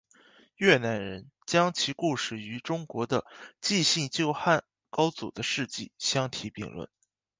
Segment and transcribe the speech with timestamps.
[0.55, 3.23] 越南人将其故事与中国的
[3.61, 6.89] 纪信救汉高祖的事迹相提并论。